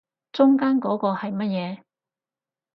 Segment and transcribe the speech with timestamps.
[0.31, 1.83] 中間嗰個係乜嘢